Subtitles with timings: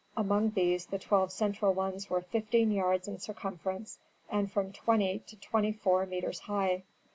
[0.17, 3.99] Among these the twelve central ones were fifteen yards in circumference
[4.31, 6.81] and from twenty to twenty four metres high.